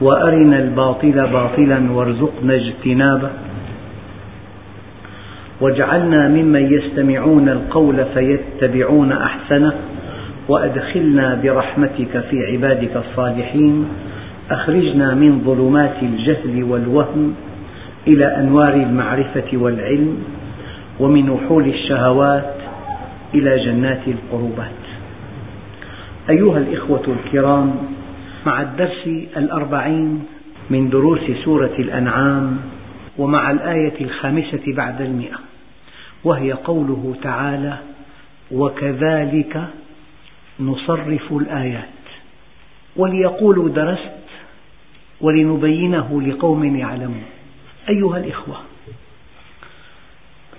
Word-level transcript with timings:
وأرنا 0.00 0.58
الباطل 0.58 1.26
باطلا 1.32 1.92
وارزقنا 1.92 2.54
اجتنابه. 2.54 3.30
واجعلنا 5.60 6.28
ممن 6.28 6.72
يستمعون 6.72 7.48
القول 7.48 8.04
فيتبعون 8.14 9.12
أحسنه 9.12 9.72
وأدخلنا 10.48 11.40
برحمتك 11.42 12.24
في 12.30 12.36
عبادك 12.52 12.96
الصالحين. 12.96 13.88
أخرجنا 14.50 15.14
من 15.14 15.40
ظلمات 15.44 16.02
الجهل 16.02 16.64
والوهم 16.64 17.34
إلى 18.06 18.36
أنوار 18.36 18.74
المعرفة 18.74 19.48
والعلم 19.52 20.16
ومن 21.00 21.30
وحول 21.30 21.68
الشهوات 21.68 22.54
إلى 23.34 23.64
جنات 23.64 24.02
القربات. 24.06 24.80
أيها 26.30 26.58
الإخوة 26.58 27.02
الكرام 27.08 27.74
مع 28.46 28.62
الدرس 28.62 29.06
الأربعين 29.36 30.24
من 30.70 30.90
دروس 30.90 31.20
سورة 31.44 31.74
الأنعام 31.78 32.60
ومع 33.18 33.50
الآية 33.50 34.00
الخامسة 34.00 34.62
بعد 34.66 35.00
المئة 35.00 35.38
وهي 36.24 36.52
قوله 36.52 37.14
تعالى 37.22 37.78
وكذلك 38.52 39.64
نصرف 40.60 41.32
الآيات 41.32 41.84
وليقولوا 42.96 43.68
درست 43.68 44.20
ولنبينه 45.20 46.22
لقوم 46.22 46.76
يعلمون. 46.76 47.24
أيها 47.88 48.18
الإخوة 48.18 48.56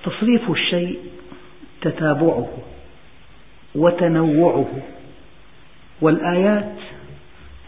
تصريف 0.03 0.51
الشيء 0.51 0.99
تتابعه 1.81 2.49
وتنوعه 3.75 4.71
والآيات 6.01 6.75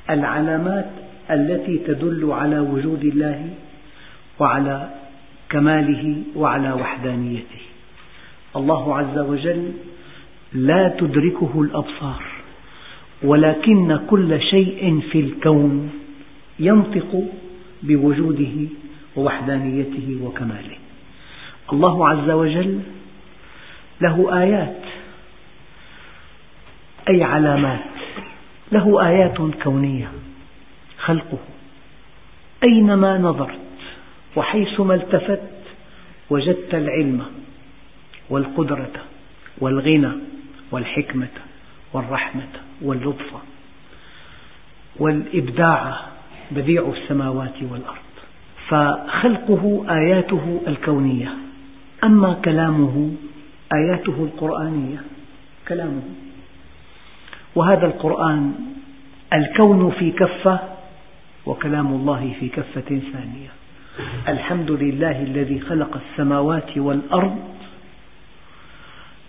العلامات 0.10 0.90
التي 1.32 1.78
تدل 1.78 2.32
على 2.32 2.60
وجود 2.60 3.04
الله 3.04 3.50
وعلى 4.40 4.90
كماله 5.50 6.16
وعلى 6.36 6.74
وحدانيته. 6.74 7.64
الله 8.56 8.98
عز 8.98 9.18
وجل 9.18 9.72
لا 10.54 10.96
تدركه 11.00 11.62
الأبصار 11.62 12.24
ولكن 13.24 14.00
كل 14.10 14.42
شيء 14.42 15.00
في 15.12 15.20
الكون 15.20 15.92
ينطق 16.60 17.24
بوجوده 17.84 18.56
ووحدانيته 19.16 20.20
وكماله. 20.24 20.78
الله 21.74 22.08
عز 22.08 22.30
وجل 22.30 22.80
له 24.02 24.42
آيات 24.44 24.82
أي 27.10 27.24
علامات 27.24 27.93
له 28.74 29.08
آيات 29.08 29.38
كونية 29.64 30.12
خلقه 30.98 31.38
أينما 32.64 33.18
نظرت 33.18 33.60
وحيثما 34.36 34.96
التفت 34.96 35.40
وجدت 36.30 36.74
العلم 36.76 37.26
والقدرة 38.30 38.92
والغنى 39.58 40.12
والحكمة 40.72 41.28
والرحمة 41.94 42.48
واللطف 42.82 43.34
والإبداع 45.00 46.00
بديع 46.52 46.94
السماوات 46.98 47.56
والأرض. 47.72 47.98
فخلقه 48.68 49.86
آياته 49.90 50.62
الكونية 50.68 51.34
أما 52.04 52.34
كلامه 52.46 53.16
آياته 53.74 54.16
القرآنية 54.24 55.02
كلامه 55.68 56.02
وهذا 57.56 57.86
القرآن 57.86 58.54
الكون 59.34 59.92
في 59.92 60.12
كفة 60.12 60.60
وكلام 61.46 61.88
الله 61.88 62.36
في 62.40 62.50
كفة 62.50 63.00
ثانية. 63.14 63.50
الحمد 64.28 64.72
لله 64.72 65.22
الذي 65.22 65.60
خلق 65.60 65.98
السماوات 65.98 66.78
والأرض. 66.78 67.38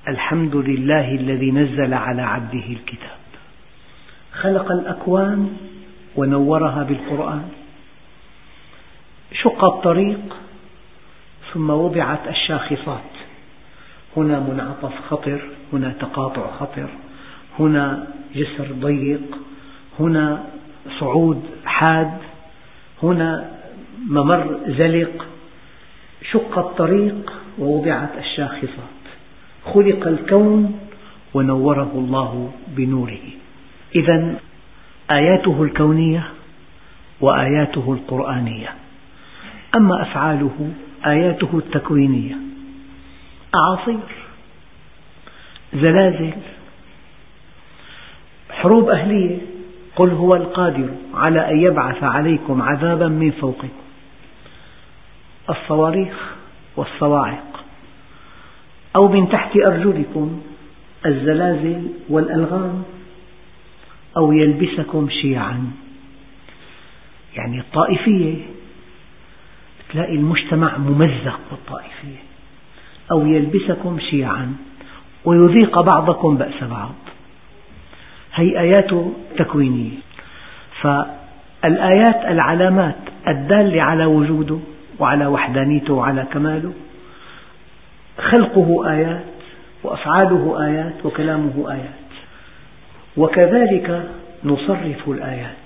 الحمد 0.09 0.57
لله 0.57 1.15
الذي 1.15 1.51
نزل 1.51 1.95
على 1.95 2.23
عبده 2.23 2.67
الكتاب. 2.67 3.19
خلق 4.33 4.73
الأكوان 4.73 5.57
ونورها 6.17 6.83
بالقرآن. 6.83 7.49
شق 9.33 9.65
الطريق 9.65 10.37
ثم 11.53 11.71
وضعت 11.71 12.29
الشاخصات. 12.29 13.13
هنا 14.17 14.41
منعطف 14.41 14.93
خطر 15.09 15.41
هنا 15.73 15.93
تقاطع 16.01 16.51
خطر. 16.51 16.89
هنا 17.59 18.07
جسر 18.35 18.73
ضيق 18.73 19.39
هنا 20.01 20.45
صعود 21.01 21.43
حاد 21.65 22.19
هنا 23.03 23.51
ممر 24.11 24.59
زلق 24.67 25.27
شق 26.33 26.59
الطريق 26.59 27.33
ووضعت 27.59 28.19
الشاخصات. 28.19 29.03
خلق 29.65 30.07
الكون 30.07 30.79
ونوره 31.35 31.93
الله 31.95 32.53
بنوره. 32.77 33.27
إذا 33.95 34.35
آياته 35.11 35.63
الكونية 35.63 36.25
وآياته 37.21 37.93
القرآنية. 37.93 38.69
أما 39.75 40.03
أفعاله 40.03 40.71
آياته 41.07 41.59
التكوينية. 41.59 42.35
أعاصير 43.55 43.99
زلازل 45.75 46.33
حروب 48.65 48.89
أهلية. 48.89 49.39
قل 49.97 50.11
هو 50.11 50.29
القادر 50.29 50.89
على 51.15 51.51
أن 51.51 51.61
يبعث 51.61 52.03
عليكم 52.03 52.63
عذابا 52.63 53.09
من 53.09 53.31
فوقكم. 53.31 53.69
الصواريخ 55.51 56.35
والصواعق. 56.77 57.65
أو 58.97 59.09
من 59.09 59.29
تحت 59.29 59.51
أرجلكم 59.71 60.41
الزلازل 61.07 61.89
والألغام. 62.09 62.83
أو 64.17 64.33
يلبسكم 64.33 65.09
شيعا. 65.23 65.71
يعني 67.35 67.61
الطائفية. 67.61 68.37
تلاقي 69.93 70.15
المجتمع 70.15 70.79
ممزق 70.79 71.41
بالطائفية. 71.51 72.23
أو 73.13 73.27
يلبسكم 73.27 73.99
شيعا. 74.11 74.57
ويذيق 75.25 75.81
بعضكم 75.81 76.37
بأس 76.37 76.65
بعض. 76.65 76.95
هي 78.35 78.61
آيات 78.61 78.91
تكوينية. 79.39 79.99
فالآيات 80.81 82.25
العلامات 82.25 82.97
الدالة 83.29 83.83
على 83.83 84.05
وجوده 84.05 84.59
وعلى 84.99 85.27
وحدانيته 85.27 85.95
وعلى 85.95 86.25
كماله. 86.33 86.73
خلقه 88.19 88.91
آيات 88.91 89.25
وأفعاله 89.83 90.65
آيات 90.67 91.07
وكلامه 91.07 91.73
آيات. 91.73 92.05
وكذلك 93.17 94.09
نصرف 94.45 95.09
الآيات 95.09 95.57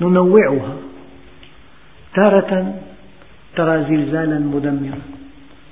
ننوعها. 0.00 0.76
تارة 2.14 2.74
ترى 3.56 3.84
زلزالا 3.84 4.38
مدمرا 4.38 5.00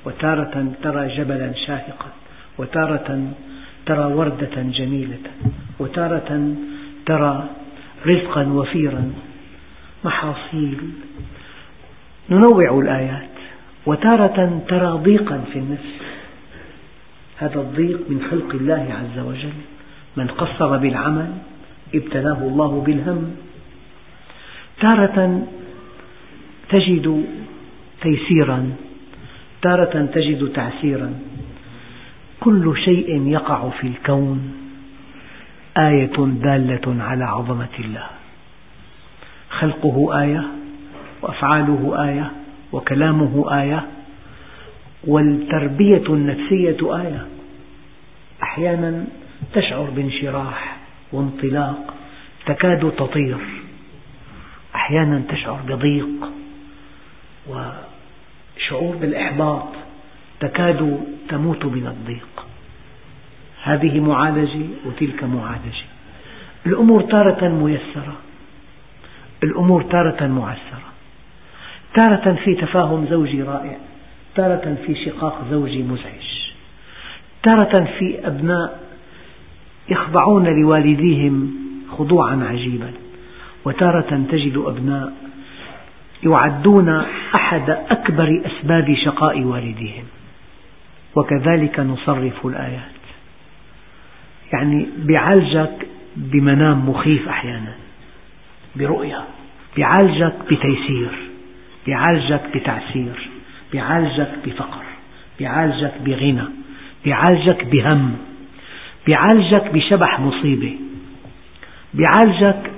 وتارة 0.05 0.73
ترى 0.83 1.09
جبلا 1.09 1.53
شاهقا 1.67 2.11
وتارة 2.59 3.21
ترى 3.91 4.07
وردة 4.15 4.57
جميلة 4.79 5.19
وتارة 5.79 6.55
ترى 7.07 7.49
رزقا 8.07 8.43
وفيرا 8.47 9.13
محاصيل. 10.05 10.81
ننوع 12.31 12.79
الآيات 12.79 13.35
وتارة 13.87 14.63
ترى 14.69 14.91
ضيقا 14.91 15.45
في 15.53 15.59
النفس. 15.59 15.95
هذا 17.37 17.61
الضيق 17.61 18.01
من 18.11 18.21
خلق 18.31 18.51
الله 18.55 18.87
عز 19.01 19.19
وجل. 19.19 19.59
من 20.17 20.27
قصر 20.27 20.77
بالعمل 20.77 21.31
ابتلاه 21.95 22.39
الله 22.43 22.83
بالهم. 22.87 23.37
تارة 24.81 25.47
تجد 26.69 27.25
تيسيرا 28.03 28.71
تارة 29.63 29.95
تجد 30.15 30.53
تعسيرا. 30.55 31.11
كل 32.41 32.77
شيء 32.85 33.29
يقع 33.29 33.71
في 33.71 33.87
الكون. 33.87 34.53
آية 35.79 36.17
دالة 36.17 37.05
على 37.05 37.25
عظمة 37.25 37.69
الله. 37.79 38.07
خلقه 39.51 40.23
آية 40.23 40.45
وأفعاله 41.23 42.09
آية 42.09 42.31
وكلامه 42.73 43.63
آية 43.63 43.87
والتربية 45.05 46.07
النفسية 46.09 46.97
آية. 46.97 47.27
أحيانا 48.43 49.05
تشعر 49.53 49.91
بانشراح 49.91 50.77
وانطلاق 51.13 51.95
تكاد 52.47 52.93
تطير. 52.99 53.39
أحيانا 54.75 55.23
تشعر 55.29 55.61
بضيق 55.69 56.33
وشعور 57.49 58.97
بالإحباط. 58.97 59.80
تكاد 60.41 61.01
تموت 61.29 61.65
من 61.65 61.87
الضيق. 61.87 62.47
هذه 63.63 64.01
معالجة 64.01 64.67
وتلك 64.87 65.25
معالجة. 65.25 65.87
الأمور 66.67 67.03
تارة 67.03 67.49
ميسرة. 67.49 68.17
الأمور 69.43 69.83
تارة 69.83 70.27
معسرة. 70.27 70.91
تارة 71.95 72.35
في 72.45 72.55
تفاهم 72.55 73.07
زوجي 73.11 73.43
رائع. 73.43 73.77
تارة 74.35 74.77
في 74.87 75.05
شقاق 75.05 75.47
زوجي 75.51 75.83
مزعج. 75.83 76.53
تارة 77.43 77.85
في 77.99 78.27
أبناء 78.27 78.81
يخضعون 79.89 80.63
لوالديهم 80.63 81.55
خضوعا 81.99 82.45
عجيبا. 82.45 82.93
وتارة 83.65 84.27
تجد 84.33 84.57
أبناء 84.57 85.13
يعدون 86.23 86.89
أحد 87.37 87.71
أكبر 87.71 88.43
أسباب 88.47 88.95
شقاء 89.05 89.43
والديهم. 89.43 90.05
وكذلك 91.17 91.81
نصرف 91.81 92.47
الآيات. 92.47 93.01
يعني 94.53 94.87
بيعالجك 94.97 95.87
بمنام 96.17 96.89
مخيف 96.89 97.29
أحيانا 97.29 97.75
برؤية 98.77 99.25
بيعالجك 99.77 100.35
بتيسير 100.45 101.11
بيعالجك 101.87 102.43
بتعسير 102.57 103.29
بيعالجك 103.73 104.31
بفقر 104.47 104.83
بيعالجك 105.39 105.93
بغنى 106.05 106.45
بيعالجك 107.05 107.65
بهم 107.65 108.17
بيعالجك 109.07 109.71
بشبح 109.75 110.21
مصيبة 110.21 110.77
بيعالجك 111.95 112.71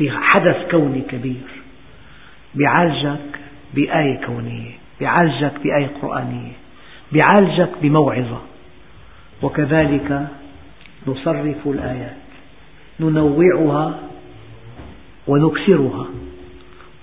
بحدث 0.00 0.70
كوني 0.70 1.00
كبير 1.00 1.48
بيعالجك 2.54 3.38
بآية 3.74 4.24
كونية 4.26 4.70
بيعالجك 5.00 5.52
بآية 5.64 5.90
قرآنية. 6.02 6.52
بيعالجك 7.12 7.70
بموعظة. 7.82 8.40
وكذلك 9.42 10.26
نصرف 11.06 11.56
الآيات. 11.66 12.16
ننوعها 13.00 13.98
ونكسرها 15.28 16.06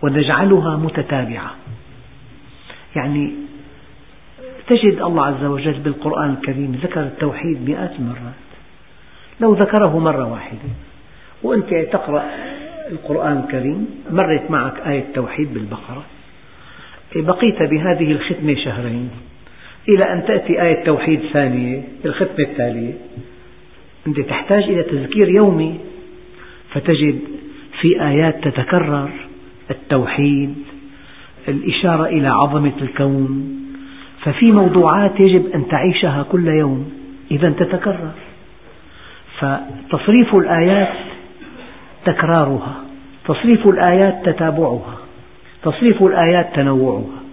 ونجعلها 0.02 0.78
متتابعة. 0.78 1.56
يعني 2.96 3.34
تجد 4.68 5.02
الله 5.02 5.26
عز 5.26 5.44
وجل 5.44 5.80
بالقرآن 5.80 6.30
الكريم 6.30 6.80
ذكر 6.84 7.02
التوحيد 7.02 7.70
مئات 7.70 7.92
المرات. 8.00 8.50
لو 9.42 9.54
ذكره 9.54 10.00
مرة 10.00 10.26
واحدة. 10.32 10.70
وأنت 11.44 11.70
تقرأ 11.92 12.26
القرآن 12.92 13.38
الكريم 13.38 14.04
مرت 14.10 14.52
معك 14.52 14.88
آية 14.88 15.06
توحيد 15.14 15.54
بالبقرة. 15.54 16.04
بقيت 17.16 17.64
بهذه 17.64 18.12
الختمة 18.12 18.56
شهرين. 18.56 19.10
إلى 19.96 20.14
أن 20.14 20.26
تأتي 20.26 20.62
آية 20.62 20.84
توحيد 20.84 21.20
ثانية 21.34 21.84
الختمة 22.06 22.40
التالية. 22.40 22.94
أنت 24.08 24.20
تحتاج 24.20 24.64
إلى 24.64 24.84
تذكير 24.84 25.30
يومي 25.30 25.80
فتجد 26.70 27.20
في 27.82 28.02
آيات 28.02 28.48
تتكرر 28.48 29.10
التوحيد 29.72 30.56
الإشارة 31.48 32.06
إلى 32.06 32.28
عظمة 32.28 32.74
الكون. 32.82 33.56
ففي 34.22 34.52
موضوعات 34.52 35.20
يجب 35.20 35.46
أن 35.56 35.68
تعيشها 35.68 36.24
كل 36.32 36.48
يوم 36.48 36.92
إذا 37.32 37.50
تتكرر. 37.50 38.12
فتصريف 39.40 40.36
الآيات 40.36 40.96
تكرارها 42.06 42.76
تصريف 43.26 43.68
الآيات 43.68 44.26
تتابعها 44.26 44.98
تصريف 45.64 46.04
الآيات 46.04 46.56
تنوعها. 46.56 47.24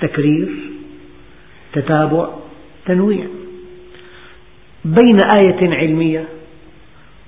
تكرير 0.00 0.48
تتابع 1.72 2.28
تنويع. 2.86 3.26
بين 4.84 5.18
آية 5.40 5.74
علمية 5.74 6.24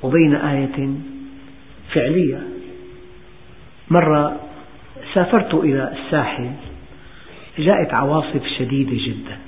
وبين 0.02 0.34
آية 0.34 0.88
فعلية. 1.92 2.42
مرة 3.90 4.40
سافرت 5.14 5.54
إلى 5.54 5.92
الساحل 5.92 6.50
جاءت 7.58 7.94
عواصف 7.94 8.42
شديدة 8.58 8.96
جدا. 9.06 9.38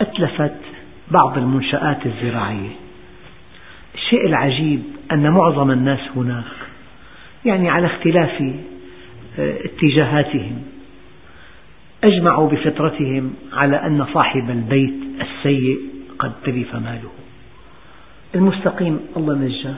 أتلفت 0.00 0.60
بعض 1.10 1.38
المنشآت 1.38 2.06
الزراعية. 2.06 2.70
الشيء 3.94 4.26
العجيب 4.26 4.82
أن 5.12 5.30
معظم 5.30 5.70
الناس 5.70 6.00
هناك 6.16 6.44
يعني 7.44 7.70
على 7.70 7.86
اختلاف 7.86 8.42
آه، 9.38 9.58
اتجاهاتهم. 9.64 10.62
أجمعوا 12.04 12.48
بفطرتهم 12.48 13.34
على 13.52 13.76
أن 13.76 14.06
صاحب 14.14 14.50
البيت 14.50 14.94
السيء 15.20 15.78
قد 16.18 16.32
تلف 16.44 16.74
ماله. 16.74 17.10
المستقيم 18.34 19.00
الله 19.16 19.34
نجاه. 19.34 19.74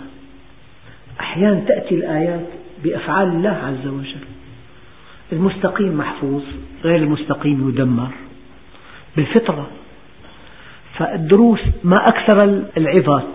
أحيانا 1.20 1.60
تأتي 1.60 1.94
الآيات 1.94 2.46
بأفعال 2.84 3.28
الله 3.28 3.50
عز 3.50 3.86
وجل. 3.86 4.26
المستقيم 5.32 5.98
محفوظ 5.98 6.42
غير 6.84 6.96
المستقيم 6.96 7.68
يدمر 7.68 8.10
بالفطرة 9.16 9.70
فالدروس 10.98 11.60
ما 11.84 11.96
أكثر 11.96 12.64
العظات 12.76 13.34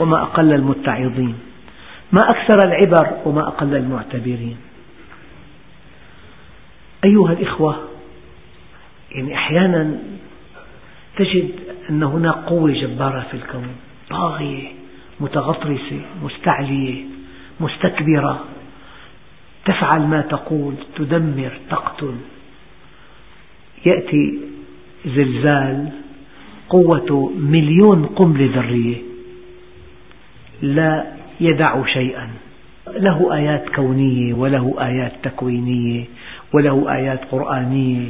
وما 0.00 0.22
أقل 0.22 0.52
المتعظين. 0.52 1.34
ما 2.12 2.26
أكثر 2.30 2.68
العبر 2.68 3.16
وما 3.24 3.48
أقل 3.48 3.74
المعتبرين. 3.74 4.56
أيها 7.04 7.32
الإخوة 7.32 7.97
يعني 9.12 9.34
أحيانا 9.34 9.98
تجد 11.16 11.50
أن 11.90 12.02
هناك 12.02 12.34
قوة 12.34 12.72
جبارة 12.72 13.26
في 13.30 13.34
الكون 13.34 13.68
طاغية 14.10 14.68
متغطرسة 15.20 16.00
مستعلية 16.22 17.04
مستكبرة 17.60 18.44
تفعل 19.64 20.00
ما 20.00 20.20
تقول 20.20 20.74
تدمر 20.96 21.52
تقتل. 21.70 22.14
يأتي 23.86 24.38
زلزال 25.06 25.88
قوته 26.68 27.32
مليون 27.38 28.06
قنبلة 28.06 28.60
ذرية 28.60 28.96
لا 30.62 31.04
يدع 31.40 31.86
شيئا. 31.86 32.28
له 32.88 33.34
آيات 33.34 33.68
كونية 33.68 34.34
وله 34.34 34.74
آيات 34.80 35.12
تكوينية 35.22 36.04
وله 36.52 36.94
آيات 36.94 37.20
قرآنية. 37.30 38.08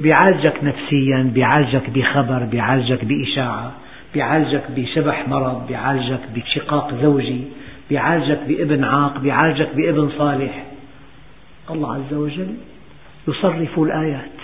بيعالجك 0.00 0.64
نفسيا 0.64 1.30
بيعالجك 1.34 1.90
بخبر 1.90 2.44
بيعالجك 2.44 3.04
بإشاعة 3.04 3.72
بيعالجك 4.14 4.70
بشبح 4.70 5.28
مرض 5.28 5.66
بيعالجك 5.66 6.20
بشقاق 6.34 6.94
زوجي 7.02 7.40
بيعالجك 7.90 8.40
بابن 8.48 8.84
عاق 8.84 9.18
بيعالجك 9.18 9.68
بابن 9.74 10.10
صالح. 10.18 10.64
الله 11.70 11.94
عز 11.94 12.14
وجل 12.14 12.54
يصرف 13.28 13.78
الآيات. 13.78 14.36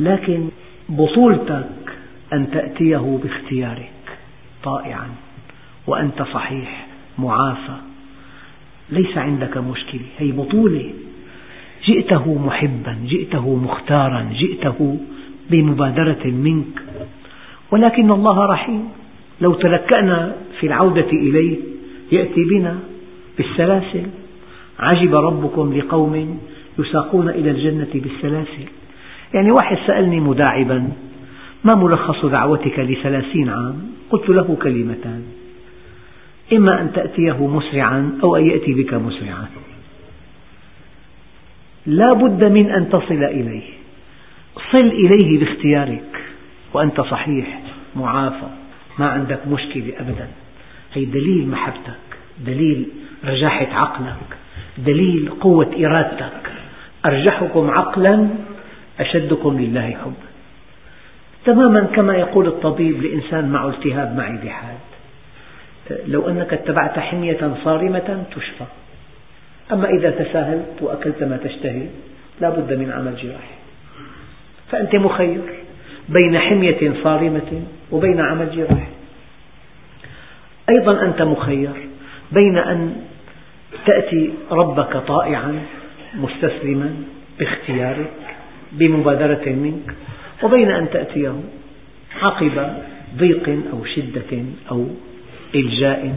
لكن 0.00 0.48
بطولتك 0.88 1.68
أن 2.32 2.50
تأتيه 2.50 3.20
باختيارك 3.22 4.18
طائعا 4.62 5.08
وأنت 5.86 6.22
صحيح 6.22 6.86
معافى. 7.18 7.76
ليس 8.90 9.18
عندك 9.18 9.56
مشكلة. 9.56 10.06
هي 10.18 10.32
بطولة. 10.32 10.92
جئته 11.84 12.38
محبا 12.46 12.96
جئته 13.06 13.56
مختارا 13.56 14.30
جئته 14.32 14.98
بمبادرة 15.50 16.24
منك. 16.26 16.82
ولكن 17.70 18.10
الله 18.10 18.46
رحيم 18.46 18.88
لو 19.40 19.54
تلكأنا 19.54 20.36
في 20.60 20.66
العودة 20.66 21.10
إليه 21.12 21.56
يأتي 22.12 22.44
بنا 22.44 22.78
بالسلاسل. 23.38 24.06
عجب 24.78 25.14
ربكم 25.14 25.74
لقوم 25.74 26.38
يساقون 26.78 27.28
إلى 27.28 27.50
الجنة 27.50 27.92
بالسلاسل. 27.94 28.66
يعني 29.34 29.50
واحد 29.50 29.78
سألني 29.86 30.20
مداعبا 30.20 30.88
ما 31.64 31.74
ملخص 31.74 32.24
دعوتك 32.26 32.78
لثلاثين 32.78 33.48
عام؟ 33.48 33.76
قلت 34.10 34.28
له 34.28 34.56
كلمتان. 34.62 35.22
إما 36.52 36.82
أن 36.82 36.92
تأتيه 36.92 37.46
مسرعا 37.46 38.18
أو 38.24 38.36
أن 38.36 38.46
يأتي 38.46 38.74
بك 38.74 38.94
مسرعا. 38.94 39.46
لا 41.86 42.12
بد 42.12 42.60
من 42.60 42.70
أن 42.70 42.88
تصل 42.88 43.24
إليه. 43.24 43.62
صل 44.72 44.78
إليه 44.78 45.38
باختيارك 45.38 46.20
وأنت 46.74 47.00
صحيح 47.00 47.60
معافى 47.96 48.48
ما 48.98 49.06
عندك 49.06 49.46
مشكلة 49.46 49.92
أبدا. 49.98 50.28
هي 50.94 51.04
دليل 51.04 51.48
محبتك 51.48 52.18
دليل 52.46 52.88
رجاحة 53.24 53.66
عقلك 53.72 54.36
دليل 54.78 55.30
قوة 55.40 55.70
إرادتك. 55.78 56.52
أرجحكم 57.06 57.70
عقلا 57.70 58.28
أشدكم 59.00 59.58
لله 59.60 59.90
حبا. 59.90 60.26
تماما 61.44 61.86
كما 61.94 62.14
يقول 62.14 62.46
الطبيب 62.46 63.02
لإنسان 63.02 63.48
معه 63.48 63.68
التهاب 63.68 64.16
معدي 64.16 64.50
حاد 64.50 64.78
لو 66.06 66.28
أنك 66.28 66.52
اتبعت 66.52 66.98
حمية 66.98 67.54
صارمة 67.64 68.24
تشفى. 68.36 68.64
أما 69.72 69.88
إذا 69.88 70.10
تساهلت 70.10 70.74
وأكلت 70.80 71.22
ما 71.22 71.36
تشتهي 71.36 71.86
لا 72.40 72.50
بد 72.50 72.72
من 72.72 72.92
عمل 72.92 73.16
جراحي. 73.16 73.54
فأنت 74.70 74.96
مخير 74.96 75.40
بين 76.08 76.38
حمية 76.38 76.92
صارمة 77.02 77.62
وبين 77.92 78.20
عمل 78.20 78.50
جراحي. 78.56 78.92
أيضا 80.68 81.02
أنت 81.02 81.22
مخير 81.22 81.70
بين 82.32 82.58
أن 82.58 82.96
تأتي 83.86 84.30
ربك 84.50 84.96
طائعا 84.96 85.62
مستسلما 86.14 86.96
باختيارك 87.38 88.12
بمبادرة 88.72 89.48
منك 89.48 89.94
وبين 90.42 90.70
أن 90.70 90.90
تأتيه 90.90 91.40
عقب 92.22 92.72
ضيق 93.16 93.48
أو 93.72 93.84
شدة 93.84 94.42
أو 94.70 94.86
إلجاء 95.54 96.14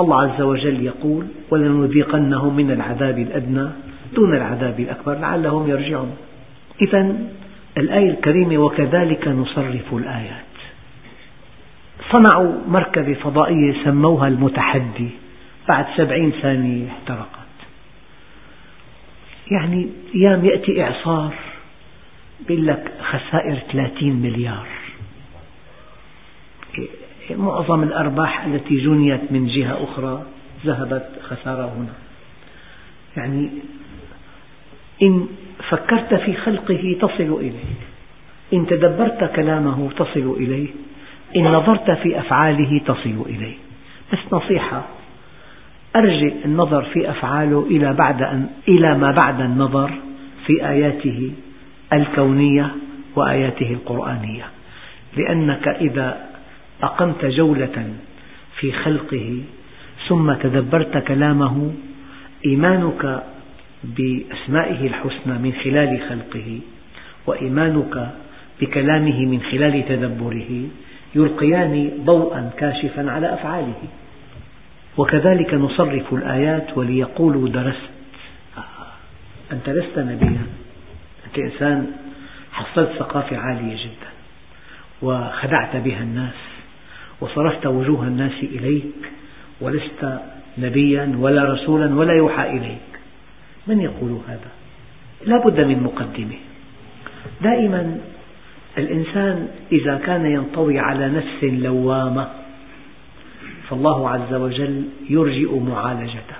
الله 0.00 0.22
عز 0.22 0.40
وجل 0.40 0.86
يقول 0.86 1.26
ولنذيقنهم 1.50 2.56
من 2.56 2.70
العذاب 2.70 3.18
الأدنى 3.18 3.68
دون 4.14 4.36
العذاب 4.36 4.80
الأكبر 4.80 5.14
لعلهم 5.14 5.70
يرجعون. 5.70 6.16
إذا 6.82 7.16
الآية 7.78 8.10
الكريمة 8.10 8.58
وكذلك 8.58 9.28
نصرف 9.28 9.94
الآيات. 9.94 10.44
صنعوا 12.12 12.52
مركبة 12.68 13.14
فضائية 13.14 13.84
سموها 13.84 14.28
المتحدي 14.28 15.08
بعد 15.68 15.86
سبعين 15.96 16.32
ثانية 16.42 16.88
احترقت. 16.88 17.38
يعني 19.50 19.88
أيام 20.14 20.44
يأتي 20.44 20.82
إعصار 20.82 21.34
بيقول 22.48 22.66
لك 22.66 22.92
خسائر 23.00 23.58
30 23.72 24.12
مليار. 24.12 24.66
معظم 27.36 27.82
الأرباح 27.82 28.44
التي 28.44 28.76
جنيت 28.76 29.32
من 29.32 29.46
جهة 29.46 29.84
أخرى 29.84 30.22
ذهبت 30.66 31.08
خسارة 31.22 31.72
هنا. 31.76 31.92
يعني 33.16 33.50
إن 35.02 35.26
فكرت 35.68 36.14
في 36.14 36.34
خلقه 36.34 36.96
تصل 37.00 37.36
إليه. 37.40 37.74
إن 38.52 38.66
تدبرت 38.66 39.32
كلامه 39.36 39.90
تصل 39.90 40.36
إليه. 40.38 40.68
إن 41.36 41.44
نظرت 41.44 41.90
في 41.90 42.18
أفعاله 42.18 42.80
تصل 42.86 43.24
إليه. 43.26 43.54
بس 44.12 44.18
نصيحة 44.32 44.84
أرجئ 45.96 46.34
النظر 46.44 46.82
في 46.82 47.10
أفعاله 47.10 47.66
إلى, 47.70 47.92
بعد 47.92 48.22
أن 48.22 48.46
إلى 48.68 48.98
ما 48.98 49.10
بعد 49.10 49.40
النظر 49.40 49.90
في 50.46 50.68
آياته 50.68 51.32
الكونية 51.92 52.70
وآياته 53.16 53.72
القرآنية. 53.72 54.44
لأنك 55.16 55.68
إذا 55.68 56.27
أقمت 56.82 57.24
جولة 57.24 57.92
في 58.58 58.72
خلقه 58.72 59.42
ثم 60.08 60.32
تدبرت 60.32 60.98
كلامه 60.98 61.72
إيمانك 62.46 63.22
بأسمائه 63.84 64.86
الحسنى 64.86 65.38
من 65.38 65.52
خلال 65.64 66.00
خلقه 66.08 66.60
وإيمانك 67.26 68.10
بكلامه 68.60 69.26
من 69.26 69.42
خلال 69.42 69.88
تدبره 69.88 70.62
يلقيان 71.14 71.92
ضوءا 72.04 72.50
كاشفا 72.58 73.10
على 73.10 73.34
أفعاله. 73.34 73.82
وكذلك 74.96 75.54
نصرف 75.54 76.14
الآيات 76.14 76.78
وليقولوا 76.78 77.48
درست. 77.48 77.90
أنت 79.52 79.68
لست 79.68 79.98
نبيا. 79.98 80.42
أنت 81.26 81.38
إنسان 81.38 81.86
حصلت 82.52 82.90
ثقافة 82.98 83.36
عالية 83.36 83.74
جدا 83.74 84.10
وخدعت 85.02 85.76
بها 85.76 86.02
الناس. 86.02 86.34
وصرفت 87.20 87.66
وجوه 87.66 88.02
الناس 88.02 88.32
إليك 88.42 89.10
ولست 89.60 90.20
نبيا 90.58 91.16
ولا 91.18 91.44
رسولا 91.44 91.94
ولا 91.94 92.12
يوحى 92.12 92.50
إليك. 92.50 92.78
من 93.66 93.80
يقول 93.80 94.20
هذا؟ 94.28 94.50
لا 95.26 95.44
بد 95.44 95.60
من 95.60 95.82
مقدمة. 95.82 96.36
دائما 97.40 98.00
الإنسان 98.78 99.48
إذا 99.72 100.00
كان 100.06 100.26
ينطوي 100.26 100.78
على 100.78 101.08
نفس 101.08 101.44
لوامة 101.44 102.28
فالله 103.68 104.10
عز 104.10 104.34
وجل 104.34 104.84
يرجئ 105.10 105.58
معالجته. 105.58 106.36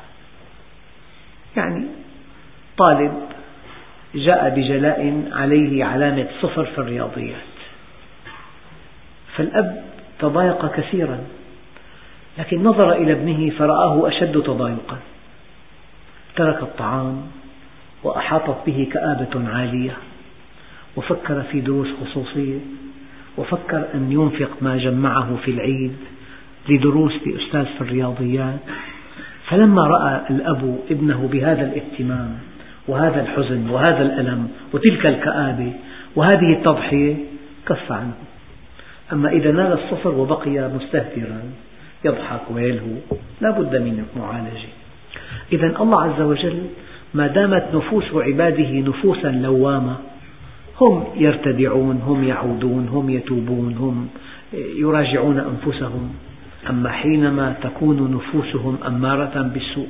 يعني 1.56 1.84
طالب 2.78 3.12
جاء 4.14 4.54
بجلاء 4.56 5.28
عليه 5.32 5.84
علامة 5.84 6.26
صفر 6.42 6.64
في 6.64 6.78
الرياضيات 6.78 7.36
فالأب 9.36 9.87
تضايق 10.18 10.76
كثيرا. 10.76 11.18
لكن 12.38 12.62
نظر 12.62 12.92
إلى 12.92 13.12
ابنه 13.12 13.50
فرآه 13.50 14.08
أشد 14.08 14.42
تضايقا. 14.42 14.98
ترك 16.36 16.62
الطعام 16.62 17.22
وأحاطت 18.04 18.66
به 18.66 18.88
كآبة 18.92 19.48
عالية 19.48 19.96
وفكر 20.96 21.42
في 21.42 21.60
دروس 21.60 21.88
خصوصية 22.00 22.58
وفكر 23.36 23.84
أن 23.94 24.12
ينفق 24.12 24.50
ما 24.60 24.76
جمعه 24.76 25.36
في 25.44 25.50
العيد 25.50 25.96
لدروس 26.68 27.12
لأستاذ 27.26 27.64
في 27.64 27.80
الرياضيات. 27.80 28.60
فلما 29.48 29.82
رأى 29.82 30.20
الأب 30.30 30.78
ابنه 30.90 31.28
بهذا 31.32 31.62
الاهتمام 31.62 32.38
وهذا 32.88 33.20
الحزن 33.20 33.70
وهذا 33.70 34.02
الألم 34.02 34.48
وتلك 34.72 35.06
الكآبة 35.06 35.72
وهذه 36.16 36.52
التضحية 36.52 37.16
كف 37.66 37.92
عنه. 37.92 38.14
أما 39.12 39.28
إذا 39.28 39.50
نال 39.50 39.72
الصفر 39.72 40.14
وبقي 40.14 40.68
مستهترا 40.68 41.42
يضحك 42.04 42.40
ويلهو 42.50 42.96
لا 43.40 43.50
بد 43.50 43.76
من 43.76 44.04
معالجة 44.16 44.68
إذا 45.52 45.66
الله 45.66 46.02
عز 46.02 46.20
وجل 46.20 46.62
ما 47.14 47.26
دامت 47.26 47.74
نفوس 47.74 48.04
عباده 48.14 48.70
نفوسا 48.70 49.28
لوامة 49.28 49.96
هم 50.80 51.04
يرتدعون 51.16 52.00
هم 52.06 52.24
يعودون 52.24 52.88
هم 52.88 53.10
يتوبون 53.10 53.74
هم 53.74 54.08
يراجعون 54.52 55.38
أنفسهم. 55.38 56.14
أما 56.70 56.90
حينما 56.90 57.54
تكون 57.62 58.14
نفوسهم 58.14 58.78
أمارة 58.86 59.42
بالسوء 59.42 59.88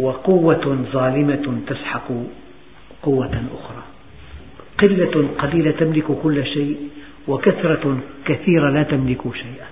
وقوة 0.00 0.78
ظالمة 0.92 1.60
تسحق 1.66 2.08
قوة 3.02 3.42
أخرى. 3.54 3.83
قلة 4.78 5.28
قليلة 5.38 5.70
تملك 5.70 6.04
كل 6.22 6.46
شيء 6.46 6.76
وكثرة 7.28 7.98
كثيرة 8.24 8.70
لا 8.70 8.82
تملك 8.82 9.34
شيئا. 9.34 9.66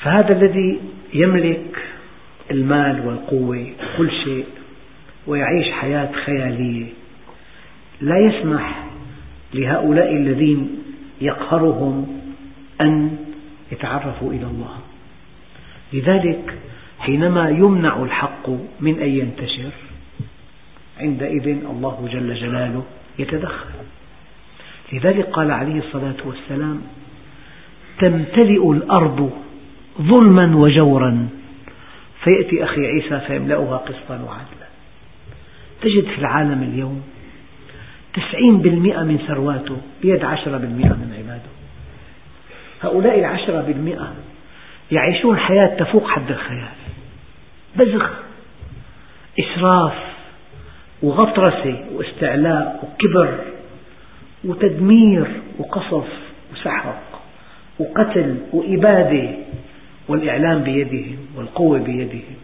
فهذا 0.00 0.32
الذي 0.32 0.80
يملك 1.14 1.82
المال 2.50 3.06
والقوة 3.06 3.66
كل 3.98 4.10
شيء 4.24 4.46
ويعيش 5.26 5.70
حياة 5.70 6.12
خيالية 6.24 6.86
لا 8.00 8.18
يسمح 8.18 8.84
لهؤلاء 9.54 10.16
الذين 10.16 10.82
يقهرهم 11.20 12.20
أن 12.80 13.16
يتعرفوا 13.72 14.32
إلى 14.32 14.46
الله. 14.46 14.78
لذلك 15.92 16.54
حينما 16.98 17.50
يمنع 17.50 18.02
الحق 18.02 18.50
من 18.80 19.00
أن 19.00 19.08
ينتشر 19.08 19.70
عندئذ 21.00 21.48
الله 21.48 22.08
جل 22.12 22.34
جلاله 22.34 22.84
يتدخل. 23.18 23.68
لذلك 24.92 25.26
قال 25.26 25.50
عليه 25.50 25.78
الصلاة 25.78 26.16
والسلام 26.24 26.82
تمتلئ 27.98 28.70
الأرض 28.70 29.30
ظلما 30.00 30.56
وجورا. 30.56 31.28
فيأتي 32.24 32.64
أخي 32.64 32.86
عيسى 32.86 33.20
فيملأها 33.26 33.76
قسطا 33.76 34.14
وعدلا. 34.14 34.68
تجد 35.82 36.04
في 36.04 36.18
العالم 36.18 36.62
اليوم 36.62 37.02
تسعين 38.14 38.58
بالمئة 38.58 39.02
من 39.02 39.18
ثرواته 39.28 39.76
بيد 40.02 40.24
عشرة 40.24 40.56
بالمئة 40.56 40.88
من 40.88 41.14
عباده. 41.18 41.50
هؤلاء 42.82 43.18
العشرة 43.18 43.60
بالمئة 43.60 44.14
يعيشون 44.92 45.38
حياة 45.38 45.66
تفوق 45.66 46.08
حد 46.08 46.30
الخيال. 46.30 46.68
بذخ 47.76 48.10
إسراف 49.40 50.09
وغطرسة 51.02 51.84
واستعلاء 51.92 52.84
وكبر 52.84 53.38
وتدمير 54.44 55.26
وقصف 55.58 56.08
وسحق 56.52 57.02
وقتل 57.78 58.36
وإبادة 58.52 59.28
والإعلام 60.08 60.62
بيدهم 60.62 61.18
والقوة 61.36 61.78
بيدهم 61.78 62.36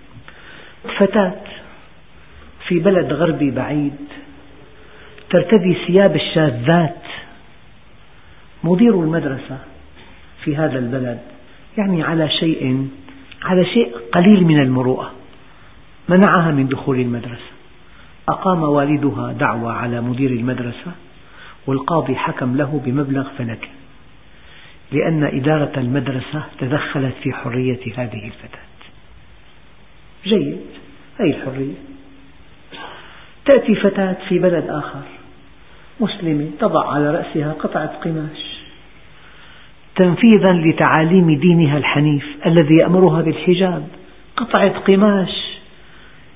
فتاة 0.98 1.40
في 2.68 2.78
بلد 2.78 3.12
غربي 3.12 3.50
بعيد 3.50 3.96
ترتدي 5.30 5.74
ثياب 5.86 6.16
الشاذات. 6.16 6.96
مدير 8.64 9.00
المدرسة 9.00 9.58
في 10.44 10.56
هذا 10.56 10.78
البلد 10.78 11.18
يعني 11.78 12.02
على 12.02 12.28
شيء 12.28 12.88
هذا 13.46 13.64
شيء 13.64 13.96
قليل 14.12 14.44
من 14.44 14.60
المروءة 14.60 15.12
منعها 16.08 16.50
من 16.50 16.68
دخول 16.68 17.00
المدرسة. 17.00 17.55
أقام 18.28 18.62
والدها 18.62 19.32
دعوى 19.32 19.72
على 19.72 20.00
مدير 20.00 20.30
المدرسة 20.30 20.92
والقاضي 21.66 22.16
حكم 22.16 22.56
له 22.56 22.80
بمبلغ 22.84 23.28
فلكي 23.38 23.68
لأن 24.92 25.24
إدارة 25.24 25.72
المدرسة 25.76 26.42
تدخلت 26.58 27.14
في 27.22 27.32
حرية 27.32 27.80
هذه 27.96 28.24
الفتاة. 28.26 28.66
جيد. 30.24 30.60
هذه 31.20 31.30
الحرية 31.30 31.74
تأتي 33.44 33.74
فتاة 33.74 34.16
في 34.28 34.38
بلد 34.38 34.64
آخر 34.68 35.02
مسلمة 36.00 36.50
تضع 36.60 36.92
على 36.92 37.10
رأسها 37.10 37.52
قطعة 37.52 37.86
قماش. 37.86 38.56
تنفيذا 39.96 40.52
لتعاليم 40.52 41.38
دينها 41.38 41.78
الحنيف 41.78 42.24
الذي 42.46 42.74
يأمرها 42.74 43.22
بالحجاب 43.22 43.88
قطعة 44.36 44.78
قماش. 44.78 45.45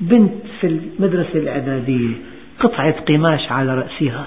بنت 0.00 0.32
في 0.60 0.66
المدرسة 0.66 1.34
الإعدادية 1.34 2.14
قطعة 2.60 3.00
قماش 3.00 3.52
على 3.52 3.74
رأسها. 3.74 4.26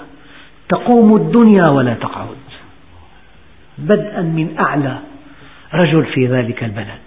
تقوم 0.68 1.16
الدنيا 1.16 1.70
ولا 1.70 1.94
تقعد. 1.94 2.36
بدءا 3.78 4.22
من 4.22 4.58
أعلى 4.58 4.98
رجل 5.74 6.04
في 6.04 6.26
ذلك 6.26 6.64
البلد. 6.64 7.04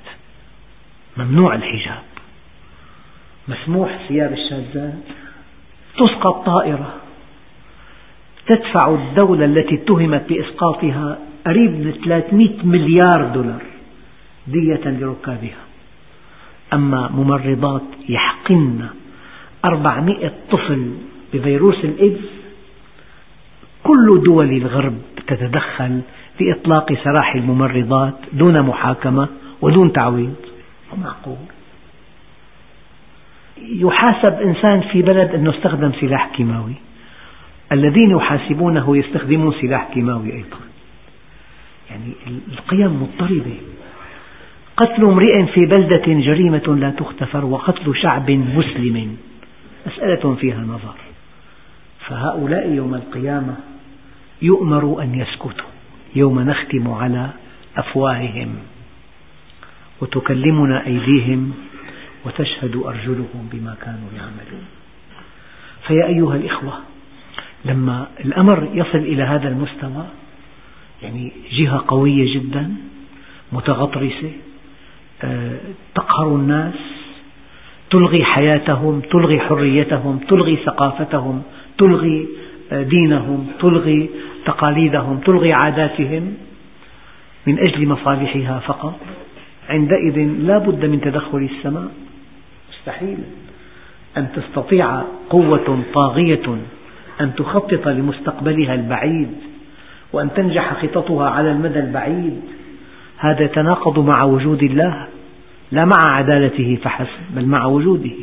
ممنوع 1.18 1.56
الحجاب. 1.56 2.04
مسموح 3.48 4.00
ثياب 4.08 4.34
الشاذات 4.34 4.94
تسقط 5.98 6.46
طائرة 6.46 6.94
تدفع 8.48 8.90
الدولة 8.90 9.46
التي 9.46 9.76
اتهمت 9.76 10.30
بإسقاطها 10.30 11.20
قريب 11.46 11.72
من 11.72 11.94
300 12.06 12.50
مليار 12.64 13.32
دولار 13.34 13.62
دية 14.48 14.86
لركابها. 14.86 15.67
أما 16.74 17.10
ممرضات 17.14 17.84
يحقن 18.10 18.86
400 19.72 20.32
طفل 20.52 20.92
بفيروس 21.34 21.84
الإيدز 21.84 22.30
كل 23.84 24.24
دول 24.28 24.52
الغرب 24.52 24.98
تتدخل 25.28 26.02
لإطلاق 26.40 26.94
سراح 27.04 27.36
الممرضات 27.36 28.14
دون 28.34 28.62
محاكمة 28.62 29.28
ودون 29.62 29.94
تعويض. 29.94 30.36
معقول 30.98 31.36
يحاسب 33.58 34.34
إنسان 34.42 34.82
في 34.82 35.02
بلد 35.02 35.36
أنه 35.36 35.50
استخدم 35.50 35.92
سلاح 36.02 36.36
كيماوي. 36.36 36.74
الذين 37.72 38.12
يحاسبونه 38.12 38.98
يستخدمون 38.98 39.54
سلاح 39.62 39.90
كيماوي 39.94 40.34
أيضا. 40.34 40.58
يعني 41.90 42.12
القيم 42.52 43.04
مضطربة 43.04 43.58
قتل 44.78 45.06
امرئ 45.06 45.46
في 45.46 45.66
بلدة 45.66 46.06
جريمة 46.06 46.76
لا 46.80 46.90
تغتفر 46.90 47.46
وقتل 47.46 47.96
شعب 47.96 48.32
مسلم. 48.32 49.18
مسألة 49.88 50.36
فيها 50.36 50.60
نظر. 50.60 50.96
فهؤلاء 52.08 52.70
يوم 52.70 52.96
القيامة 52.96 53.56
يؤمر 54.42 55.02
أن 55.02 55.16
يسكتوا 55.16 55.70
يوم 56.16 56.40
نختم 56.40 56.92
على 56.92 57.30
أفواههم. 57.78 58.56
وتكلمنا 60.02 60.86
أيديهم 60.86 61.54
وتشهد 62.26 62.76
أرجلهم 62.76 63.50
بما 63.54 63.76
كانوا 63.82 64.10
يعملون. 64.18 64.66
فيا 65.88 66.06
أيها 66.06 66.36
الإخوة 66.36 66.74
لما 67.66 68.08
الأمر 68.26 68.70
يصل 68.74 68.98
إلى 68.98 69.24
هذا 69.24 69.48
المستوى 69.48 70.06
يعني 71.04 71.32
جهة 71.52 71.84
قوية 71.88 72.34
جدا 72.36 72.74
متغطرسة 73.52 74.32
تقهر 75.96 76.36
الناس 76.36 76.74
تلغي 77.90 78.24
حياتهم 78.24 79.00
تلغي 79.00 79.40
حريتهم 79.40 80.18
تلغي 80.18 80.56
ثقافتهم 80.66 81.44
تلغي 81.78 82.28
آه، 82.72 82.84
دينهم 82.84 83.48
تلغي 83.60 84.10
تقاليدهم 84.46 85.18
تلغي 85.18 85.48
عاداتهم 85.54 86.34
من 87.48 87.60
أجل 87.60 87.88
مصالحها 87.88 88.60
فقط. 88.60 89.00
عندئذ 89.70 90.18
لا 90.20 90.58
بد 90.58 90.86
من 90.86 91.02
تدخل 91.02 91.38
السماء. 91.38 91.92
مستحيل. 92.70 93.18
أن 94.18 94.28
تستطيع 94.36 95.02
قوة 95.30 95.84
طاغية 95.94 96.58
أن 97.22 97.36
تخطط 97.36 97.88
لمستقبلها 97.88 98.76
البعيد 98.76 99.32
وأن 100.14 100.34
تنجح 100.34 100.74
خططها 100.82 101.30
على 101.30 101.52
المدى 101.52 101.80
البعيد. 101.80 102.42
هذا 103.18 103.44
يتناقض 103.44 104.00
مع 104.00 104.24
وجود 104.24 104.64
الله. 104.64 105.08
لا 105.72 105.82
مع 105.86 106.16
عدالته 106.16 106.78
فحسب 106.84 107.36
بل 107.36 107.46
مع 107.46 107.66
وجوده. 107.66 108.16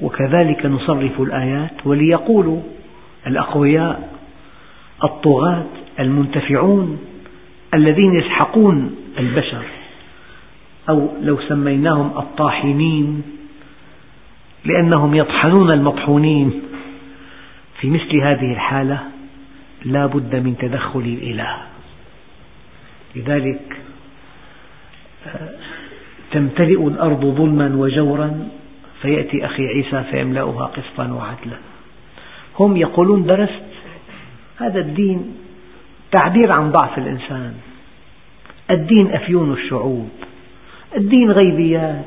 وكذلك 0.00 0.66
نصرف 0.66 1.20
الآيات 1.20 1.86
وليقولوا 1.86 2.60
الأقوياء 3.26 4.18
الطغاة 5.04 5.66
المنتفعون 6.00 6.98
الذين 7.74 8.14
يسحقون 8.14 8.96
البشر 9.18 9.64
أو 10.88 11.08
لو 11.20 11.40
سميناهم 11.48 12.18
الطاحنين 12.18 13.22
لأنهم 14.64 15.14
يطحنون 15.14 15.70
المطحونين. 15.70 16.62
في 17.80 17.90
مثل 17.90 18.16
هذه 18.16 18.52
الحالة 18.52 19.00
لا 19.84 20.06
بد 20.06 20.36
من 20.36 20.56
تدخل 20.58 21.00
الإله. 21.00 21.56
لذلك 23.16 23.76
تمتلئ 26.32 26.86
الأرض 26.86 27.24
ظلما 27.24 27.76
وجورا 27.76 28.48
فيأتي 29.02 29.46
أخي 29.46 29.66
عيسى 29.66 30.04
فيملأها 30.10 30.64
قسطا 30.64 31.12
وعدلا. 31.12 31.58
هم 32.60 32.76
يقولون 32.76 33.26
درست 33.26 33.62
هذا 34.56 34.80
الدين 34.80 35.36
تعبير 36.12 36.52
عن 36.52 36.70
ضعف 36.70 36.98
الإنسان. 36.98 37.54
الدين 38.70 39.12
أفيون 39.12 39.52
الشعوب 39.52 40.08
الدين 40.96 41.30
غيبيات. 41.30 42.04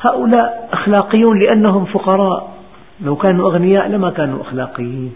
هؤلاء 0.00 0.68
أخلاقيون 0.72 1.38
لأنهم 1.38 1.84
فقراء. 1.84 2.54
لو 3.00 3.16
كانوا 3.16 3.50
أغنياء 3.50 3.88
لما 3.88 4.10
كانوا 4.10 4.42
أخلاقيين. 4.42 5.12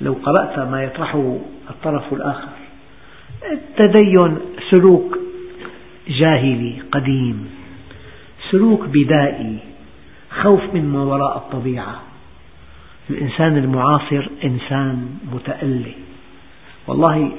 لو 0.00 0.12
قرأت 0.12 0.58
ما 0.58 0.82
يطرحه 0.82 1.38
الطرف 1.70 2.12
الآخر. 2.12 2.48
التدين 3.52 4.38
سلوك 4.70 5.25
جاهلي 6.08 6.82
قديم 6.92 7.50
سلوك 8.50 8.84
بدائي 8.84 9.58
خوف 10.42 10.74
مما 10.74 11.02
وراء 11.02 11.36
الطبيعة. 11.36 12.00
الإنسان 13.10 13.56
المعاصر 13.56 14.28
إنسان 14.44 15.08
متأله 15.32 15.92
والله 16.86 17.30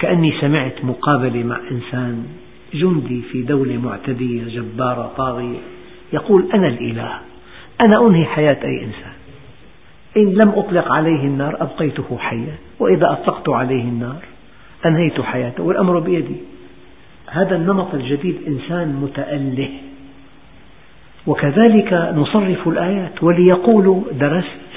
كأني 0.00 0.32
سمعت 0.40 0.84
مقابلة 0.84 1.42
مع 1.42 1.60
إنسان 1.70 2.26
جندي 2.74 3.22
في 3.32 3.42
دولة 3.42 3.76
معتدية 3.76 4.44
جبارة 4.44 5.12
طاغية. 5.16 5.58
يقول 6.12 6.48
أنا 6.54 6.68
الإله 6.68 7.18
أنا 7.80 8.06
أنهي 8.06 8.24
حياة 8.24 8.58
أي 8.64 8.84
إنسان. 8.84 9.12
إن 10.16 10.32
لم 10.32 10.52
أطلق 10.56 10.92
عليه 10.92 11.24
النار 11.24 11.62
أبقيته 11.62 12.18
حيا 12.18 12.54
وإذا 12.78 13.12
أطلقت 13.12 13.48
عليه 13.48 13.82
النار 13.82 14.22
أنهيت 14.86 15.20
حياته 15.20 15.62
والأمر 15.62 15.98
بيدي. 15.98 16.36
هذا 17.30 17.56
النمط 17.56 17.94
الجديد 17.94 18.36
إنسان 18.46 18.96
متأله. 19.02 19.68
وكذلك 21.26 21.92
نصرف 21.92 22.68
الآيات 22.68 23.22
وليقولوا 23.22 24.02
درست. 24.12 24.68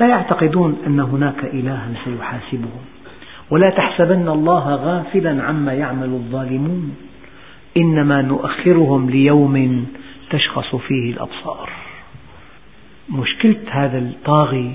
لا 0.00 0.06
يعتقدون 0.06 0.76
أن 0.86 1.00
هناك 1.00 1.44
إلها 1.44 1.88
سيحاسبهم. 2.04 2.84
ولا 3.50 3.70
تحسبن 3.76 4.28
الله 4.28 4.74
غافلا 4.74 5.42
عما 5.42 5.72
يعمل 5.72 6.08
الظالمون. 6.08 6.96
إنما 7.76 8.22
نؤخرهم 8.22 9.10
ليوم 9.10 9.86
تشخص 10.30 10.76
فيه 10.76 11.12
الأبصار. 11.12 11.70
مشكلة 13.10 13.60
هذا 13.70 13.98
الطاغي 13.98 14.72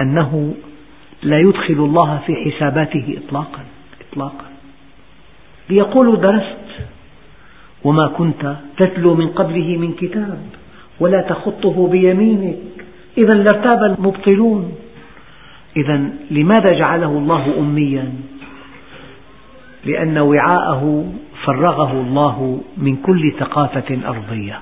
أنه 0.00 0.54
لا 1.22 1.38
يدخل 1.38 1.74
الله 1.74 2.20
في 2.26 2.34
حساباته 2.36 3.18
إطلاقا 3.26 3.64
إطلاقا. 4.10 4.53
ليقولوا 5.70 6.16
درست 6.16 6.86
وما 7.84 8.06
كنت 8.06 8.56
تتلو 8.76 9.14
من 9.14 9.28
قبله 9.28 9.76
من 9.76 9.92
كتاب 9.92 10.38
ولا 11.00 11.20
تخطه 11.20 11.88
بيمينك. 11.88 12.58
إذا 13.18 13.38
لارتاب 13.38 13.82
المبطلون. 13.84 14.72
إذا 15.76 16.10
لماذا 16.30 16.78
جعله 16.78 17.18
الله 17.18 17.58
أميا؟ 17.58 18.12
لأن 19.84 20.18
وعاءه 20.18 21.12
فرغه 21.44 21.92
الله 21.92 22.60
من 22.76 22.96
كل 22.96 23.32
ثقافة 23.38 23.98
أرضية. 24.06 24.60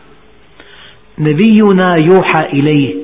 نبينا 1.19 1.89
يوحى 2.03 2.47
إليه. 2.53 2.95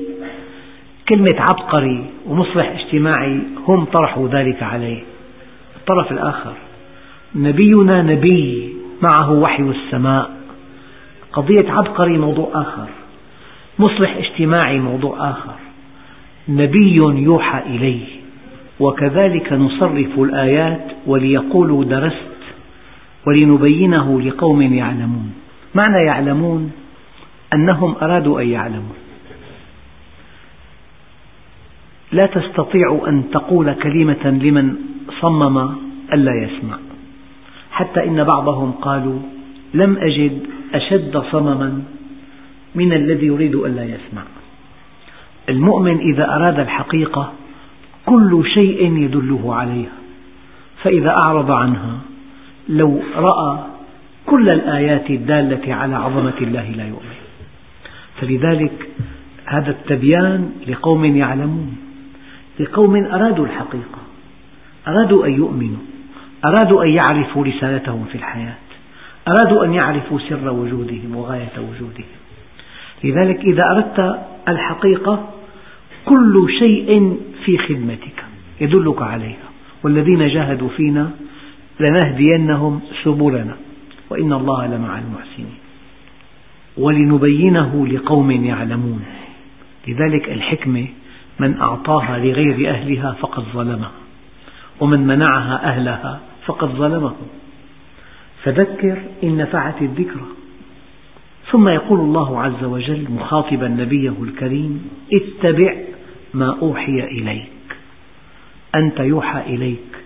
كلمة 1.09 1.37
عبقري 1.51 2.05
ومصلح 2.27 2.69
اجتماعي 2.69 3.39
هم 3.69 3.85
طرحوا 3.85 4.29
ذلك 4.29 4.63
عليه. 4.63 5.03
الطرف 5.77 6.13
الآخر. 6.13 6.53
نبينا 7.35 8.03
نبي 8.03 8.75
معه 9.03 9.33
وحي 9.33 9.63
السماء. 9.63 10.31
قضية 11.33 11.71
عبقري 11.73 12.19
موضوع 12.19 12.51
آخر 12.55 12.89
مصلح 13.79 14.17
اجتماعي 14.17 14.79
موضوع 14.79 15.31
آخر. 15.31 15.55
نبي 16.49 16.95
يوحى 16.95 17.63
إليه 17.67 18.07
وكذلك 18.81 19.53
نصرف 19.53 20.19
الآيات 20.19 20.87
وليقولوا 21.07 21.85
درست 21.85 22.39
ولنبينه 23.27 24.21
لقوم 24.21 24.63
يعلمون. 24.63 25.33
معنى 25.75 26.07
يعلمون؟ 26.07 26.73
أنهم 27.55 27.95
أرادوا 28.03 28.41
أن 28.41 28.49
يعلموا. 28.49 28.97
لا 32.13 32.23
تستطيع 32.35 33.01
أن 33.09 33.31
تقول 33.33 33.73
كلمة 33.73 34.27
لمن 34.27 34.77
صمم 35.21 35.59
ألا 36.13 36.33
يسمع. 36.43 36.79
حتى 37.79 38.05
إن 38.05 38.25
بعضهم 38.25 38.73
قالوا 38.73 39.19
لم 39.75 39.97
أجد 39.97 40.47
أشد 40.75 41.23
صمما 41.33 41.83
من 42.75 42.93
الذي 42.93 43.27
يريد 43.27 43.55
ألا 43.55 43.85
يسمع. 43.85 44.23
المؤمن 45.49 45.99
إذا 45.99 46.25
أراد 46.37 46.61
الحقيقة 46.61 47.33
كل 48.07 48.43
شيء 48.55 48.97
يدله 48.97 49.55
عليها 49.55 49.97
فإذا 50.83 51.15
أعرض 51.27 51.51
عنها 51.51 51.99
لو 52.69 53.03
رأى 53.17 53.59
كل 54.27 54.49
الآيات 54.49 55.11
الدالة 55.11 55.75
على 55.75 55.97
عظمة 55.97 56.39
الله 56.41 56.71
لا 56.71 56.87
يؤمن. 56.89 57.19
فلذلك 58.21 58.89
هذا 59.45 59.71
التبيان 59.71 60.51
لقوم 60.69 61.05
يعلمون 61.05 61.77
لقوم 62.61 63.05
أرادوا 63.05 63.47
الحقيقة 63.47 63.99
أرادوا 64.89 65.27
أن 65.27 65.33
يؤمنوا. 65.33 65.88
أرادوا 66.47 66.85
أن 66.85 66.89
يعرفوا 66.89 67.45
رسالتهم 67.45 68.05
في 68.05 68.15
الحياة. 68.15 68.55
أرادوا 69.29 69.65
أن 69.65 69.75
يعرفوا 69.75 70.19
سر 70.19 70.51
وجودهم 70.51 71.17
وغاية 71.17 71.53
وجودهم. 71.59 72.19
لذلك 73.05 73.41
إذا 73.41 73.63
أردت 73.71 74.19
الحقيقة 74.49 75.29
كل 76.05 76.47
شيء 76.59 77.19
في 77.45 77.59
خدمتك 77.59 78.25
يدلك 78.61 79.03
عليها. 79.03 79.49
والذين 79.83 80.29
جاهدوا 80.29 80.69
فينا 80.69 81.11
لنهدينهم 81.81 82.81
سبلنا 83.05 83.57
وإن 84.11 84.33
الله 84.33 84.67
لمع 84.67 84.99
المحسنين. 84.99 85.59
ولنبينه 86.77 87.87
لقوم 87.87 88.31
يعلمون. 88.31 89.05
لذلك 89.89 90.29
الحكمة 90.29 90.87
من 91.39 91.61
أعطاها 91.61 92.19
لغير 92.19 92.71
أهلها 92.71 93.17
فقد 93.21 93.45
ظلمها 93.55 93.91
ومن 94.81 95.07
منعها 95.07 95.65
أهلها 95.65 96.21
فقد 96.47 96.69
ظلمهم. 96.69 97.29
فذكر 98.45 99.03
إن 99.23 99.37
نفعت 99.37 99.83
الذكرى. 99.83 100.27
ثم 101.51 101.69
يقول 101.69 102.01
الله 102.01 102.41
عز 102.41 102.65
وجل 102.65 103.07
مخاطبا 103.11 103.69
نبيه 103.69 104.15
الكريم 104.23 104.91
اتبع 105.13 105.75
ما 106.35 106.59
أوحي 106.63 107.01
إليك. 107.01 107.49
أنت 108.75 109.01
يوحى 109.01 109.41
إليك. 109.41 109.97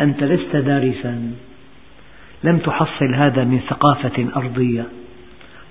أنت 0.00 0.22
لست 0.22 0.56
دارسا. 0.56 1.32
لم 2.44 2.58
تحصل 2.58 3.14
هذا 3.14 3.44
من 3.44 3.60
ثقافة 3.68 4.26
أرضية. 4.36 4.86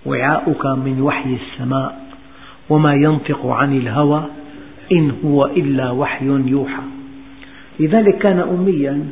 وعاؤك 0.05 0.65
من 0.65 1.01
وحي 1.01 1.37
السماء. 1.41 2.13
وما 2.69 2.93
ينطق 2.93 3.45
عن 3.45 3.77
الهوى 3.77 4.25
إن 4.91 5.11
هو 5.25 5.45
إلا 5.45 5.91
وحي 5.91 6.25
يوحى. 6.25 7.02
لذلك 7.79 8.17
كان 8.17 8.39
أميا 8.39 9.05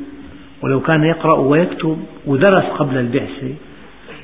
ولو 0.62 0.80
كان 0.80 1.04
يقرأ 1.04 1.40
ويكتب 1.40 1.98
ودرس 2.26 2.66
قبل 2.80 2.98
البعثة 2.98 3.54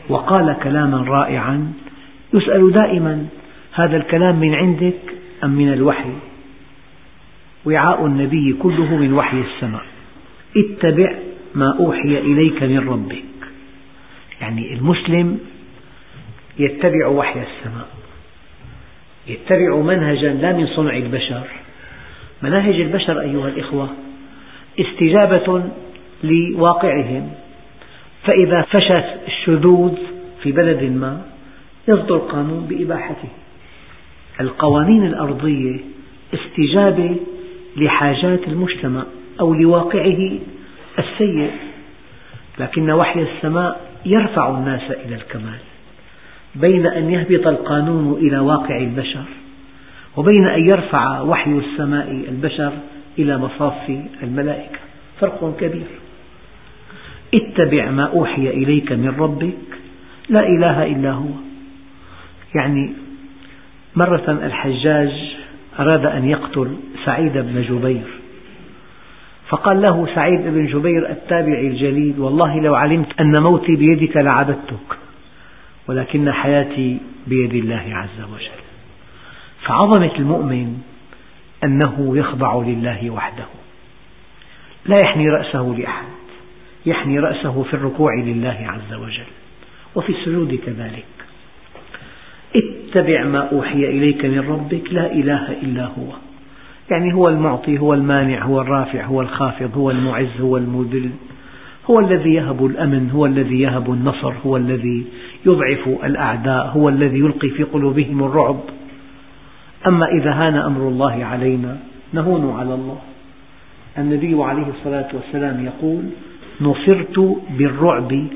وقال 0.10 0.56
كلاما 0.63 0.97
رائعا 0.97 1.73
يسأل 2.34 2.71
دائما 2.71 3.26
هذا 3.73 3.97
الكلام 3.97 4.39
من 4.39 4.56
عندك 4.56 5.00
أم 5.43 5.50
من 5.50 5.73
الوحي؟ 5.73 6.13
وعاء 7.65 8.06
النبي 8.06 8.54
كله 8.54 8.95
من 8.95 9.13
وحي 9.13 9.41
السماء. 9.41 9.86
اتبع 10.58 11.13
ما 11.56 11.78
أوحي 11.80 12.17
إليك 12.17 12.63
من 12.63 12.89
ربك. 12.89 13.23
يعني 14.41 14.73
المسلم 14.73 15.39
يتبع 16.60 17.08
وحي 17.08 17.39
السماء. 17.39 17.88
يتبع 19.28 19.76
منهجا 19.76 20.34
لا 20.34 20.54
من 20.54 20.67
صنع 20.67 20.97
البشر. 20.97 21.43
مناهج 22.43 22.76
البشر 22.76 23.21
أيها 23.21 23.47
الإخوة 23.47 23.89
استجابة 24.80 25.63
لواقعهم. 26.24 27.30
فإذا 28.24 28.62
فشى 28.62 29.04
الشذوذ 29.28 29.94
في 30.44 30.52
بلد 30.52 30.84
ما 30.84 31.22
يصدر 31.88 32.18
قانون 32.18 32.68
بإباحته. 32.70 33.30
القوانين 34.42 35.06
الأرضية 35.06 35.80
استجابة 36.34 37.16
لحاجات 37.78 38.48
المجتمع 38.48 39.04
أو 39.40 39.54
لواقعه 39.54 40.32
السيء. 41.00 41.52
لكن 42.60 42.92
وحي 42.92 43.22
السماء 43.22 43.92
يرفع 44.06 44.50
الناس 44.50 44.92
إلى 44.92 45.16
الكمال. 45.16 45.60
بين 46.56 46.88
أن 46.88 47.10
يهبط 47.10 47.48
القانون 47.48 48.13
إلى 48.13 48.40
واقع 48.40 48.78
البشر 48.78 49.24
وبين 50.18 50.48
أن 50.48 50.66
يرفع 50.66 51.22
وحي 51.22 51.52
السماء 51.52 52.12
البشر 52.30 52.72
إلى 53.19 53.38
مصاف 53.38 53.99
الملائكة. 54.23 54.80
فرق 55.19 55.58
كبير. 55.60 55.88
اتبع 57.34 57.91
ما 57.91 58.03
أوحي 58.03 58.49
إليك 58.49 58.91
من 58.91 59.15
ربك. 59.19 59.77
لا 60.30 60.47
إله 60.47 60.86
إلا 60.86 61.12
هو. 61.12 61.30
يعني 62.62 62.93
مرة 63.95 64.39
الحجاج 64.45 65.36
أراد 65.80 66.06
أن 66.06 66.30
يقتل 66.30 66.75
سعيد 67.06 67.34
بن 67.34 67.62
جبير. 67.62 68.08
فقال 69.49 69.82
له 69.82 70.15
سعيد 70.15 70.41
بن 70.41 70.65
جبير 70.65 71.10
التابع 71.10 71.60
الجليل 71.60 72.19
والله 72.19 72.60
لو 72.60 72.75
علمت 72.75 73.21
أن 73.21 73.34
موتي 73.49 73.75
بيدك 73.75 74.13
لعبدتك 74.23 74.97
ولكن 75.88 76.32
حياتي 76.32 76.97
بيد 77.27 77.53
الله 77.53 77.86
عز 77.91 78.21
وجل. 78.34 78.62
فعظمة 79.65 80.15
المؤمن 80.19 80.82
أنه 81.67 82.17
يخضع 82.17 82.56
لله 82.56 83.10
وحده. 83.10 83.45
لا 84.86 84.97
يحني 85.03 85.30
رأسه 85.30 85.75
لأحد 85.77 86.06
يحني 86.86 87.19
رأسه 87.19 87.63
في 87.63 87.73
الركوع 87.73 88.15
لله 88.15 88.58
عز 88.67 88.93
وجل 88.93 89.32
وفي 89.95 90.10
السجود 90.10 90.60
كذلك. 90.65 91.06
اتبع 92.56 93.23
ما 93.23 93.39
أوحي 93.39 93.89
إليك 93.89 94.25
من 94.25 94.39
ربك 94.39 94.93
لا 94.93 95.12
إله 95.12 95.51
إلا 95.51 95.86
هو. 95.86 96.13
يعني 96.91 97.13
هو 97.13 97.30
المعطي 97.30 97.80
هو 97.80 97.93
المانع 97.93 98.43
هو 98.43 98.62
الرافع 98.62 99.06
هو 99.06 99.21
الخافض 99.21 99.77
هو 99.77 99.91
المعز 99.91 100.41
هو 100.41 100.58
المذل 100.58 101.10
هو 101.89 101.99
الذي 101.99 102.34
يهب 102.34 102.65
الأمن 102.65 103.10
هو 103.12 103.25
الذي 103.25 103.60
يهب 103.60 103.93
النصر 103.93 104.34
هو 104.45 104.58
الذي 104.58 105.06
يضعف 105.45 105.88
الأعداء 106.03 106.67
هو 106.67 106.89
الذي 106.89 107.19
يلقي 107.19 107.49
في 107.49 107.63
قلوبهم 107.63 108.23
الرعب. 108.23 108.60
أما 109.92 110.06
إذا 110.06 110.32
هان 110.32 110.56
أمر 110.56 110.88
الله 110.88 111.26
علينا 111.26 111.78
نهون 112.13 112.60
على 112.60 112.74
الله. 112.74 113.00
النبي 113.98 114.44
عليه 114.44 114.68
الصلاة 114.68 115.08
والسلام 115.13 115.66
يقول 115.66 116.04
نصرت 116.62 117.38
بالرعب 117.50 118.28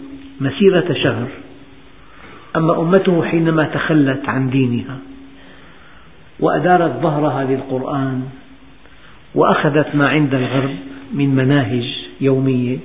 مسيرة 0.42 0.94
شهر 0.94 1.28
أما 2.56 2.82
أمته 2.82 3.24
حينما 3.24 3.64
تخلت 3.64 4.30
عن 4.30 4.50
دينها 4.50 4.98
وأدارت 6.40 7.02
ظهرها 7.02 7.44
للقرآن 7.44 8.22
وأخذت 9.36 9.96
ما 9.96 10.10
عند 10.10 10.34
الغرب 10.34 10.76
من 11.14 11.36
مناهج 11.36 12.08
يومية 12.22 12.78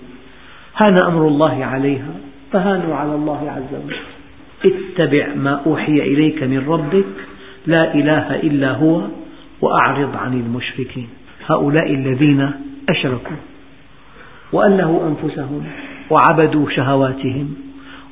هان 0.76 1.04
أمر 1.06 1.28
الله 1.28 1.64
عليها 1.64 2.12
فهانوا 2.52 2.94
على 2.94 3.14
الله 3.14 3.50
عز 3.50 3.84
وجل. 3.84 3.96
اتبع 4.64 5.34
ما 5.34 5.60
أوحي 5.66 5.92
إليك 5.92 6.42
من 6.42 6.64
ربك 6.68 7.25
لا 7.66 7.94
إله 7.94 8.34
إلا 8.34 8.72
هو 8.72 9.02
وأعرض 9.60 10.16
عن 10.16 10.32
المشركين. 10.32 11.08
هؤلاء 11.46 11.94
الذين 11.94 12.50
أشركوا 12.88 13.36
وألهوا 14.52 15.08
أنفسهم 15.08 15.66
وعبدوا 16.10 16.70
شهواتهم 16.70 17.54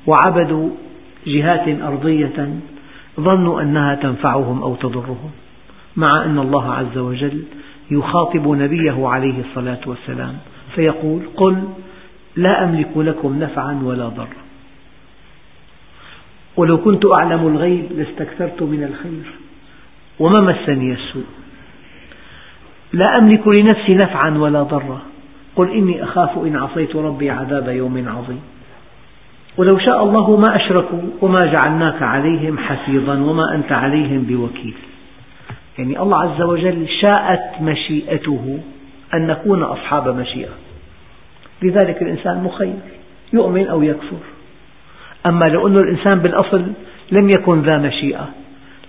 وعبدوا 0.06 0.70
جهات 1.26 1.80
أرضية 1.82 2.48
ظنوا 3.20 3.62
أنها 3.62 3.94
تنفعهم 3.94 4.62
أو 4.62 4.74
تضرهم 4.74 5.30
مع 5.96 6.24
أن 6.24 6.38
الله 6.38 6.72
عز 6.72 6.98
وجل 6.98 7.42
يخاطب 7.90 8.48
نبيه 8.48 9.08
عليه 9.08 9.40
الصلاة 9.40 9.80
والسلام 9.86 10.34
فيقول 10.74 11.22
قل 11.36 11.62
لا 12.36 12.64
أملك 12.64 12.96
لكم 12.96 13.38
نفعا 13.38 13.80
ولا 13.84 14.08
ضرا. 14.08 14.44
ولو 16.56 16.78
كنت 16.78 17.02
أعلم 17.18 17.46
الغيب 17.46 17.84
لاستكثرت 17.92 18.62
من 18.62 18.84
الخير. 18.84 19.43
وما 20.18 20.48
مسني 20.52 20.92
السوء. 20.92 21.24
لا 22.92 23.04
أملك 23.18 23.56
لنفسي 23.56 23.94
نفعا 23.94 24.30
ولا 24.38 24.62
ضرا. 24.62 25.02
قل 25.56 25.70
إني 25.70 26.04
أخاف 26.04 26.38
إن 26.38 26.56
عصيت 26.56 26.96
ربي 26.96 27.30
عذاب 27.30 27.68
يوم 27.68 28.08
عظيم. 28.08 28.40
ولو 29.56 29.78
شاء 29.78 30.04
الله 30.04 30.36
ما 30.36 30.54
أشركوا 30.60 31.02
وما 31.20 31.40
جعلناك 31.40 32.02
عليهم 32.02 32.58
حفيظا 32.58 33.14
وما 33.14 33.54
أنت 33.54 33.72
عليهم 33.72 34.22
بوكيل. 34.22 34.74
يعني 35.78 36.00
الله 36.00 36.18
عز 36.18 36.42
وجل 36.42 36.88
شاءت 37.00 37.62
مشيئته 37.62 38.58
أن 39.14 39.26
نكون 39.26 39.62
أصحاب 39.62 40.08
مشيئة. 40.08 40.52
لذلك 41.62 42.02
الإنسان 42.02 42.44
مخير 42.44 42.74
يؤمن 43.32 43.66
أو 43.66 43.82
يكفر. 43.82 44.22
أما 45.26 45.44
لو 45.50 45.66
أن 45.66 45.76
الإنسان 45.76 46.20
بالأصل 46.22 46.62
لم 47.12 47.28
يكن 47.38 47.62
ذا 47.62 47.78
مشيئة 47.78 48.28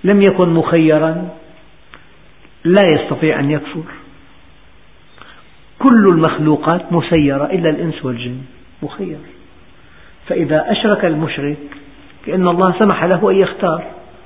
لم 0.05 0.21
يكن 0.21 0.49
مخيرا 0.49 1.29
لا 2.63 2.81
يستطيع 2.93 3.39
أن 3.39 3.51
يكفر. 3.51 3.83
كل 5.79 6.05
المخلوقات 6.11 6.93
مسيرة 6.93 7.45
إلا 7.45 7.69
الإنس 7.69 8.05
والجن 8.05 8.37
مخير. 8.83 9.17
فإذا 10.27 10.71
أشرك 10.71 11.05
المشرك 11.05 11.57
كأن 12.25 12.47
الله 12.47 12.79
سمح 12.79 13.03
له 13.03 13.31
أن 13.31 13.35
يختار 13.35 13.83